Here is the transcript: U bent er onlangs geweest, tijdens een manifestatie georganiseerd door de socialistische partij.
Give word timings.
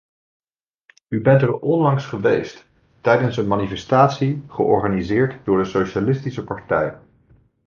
U 1.07 1.21
bent 1.21 1.41
er 1.41 1.59
onlangs 1.59 2.05
geweest, 2.05 2.65
tijdens 3.01 3.37
een 3.37 3.47
manifestatie 3.47 4.43
georganiseerd 4.47 5.45
door 5.45 5.57
de 5.57 5.69
socialistische 5.69 6.43
partij. 6.43 6.97